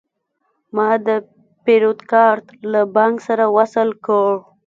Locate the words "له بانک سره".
2.71-3.45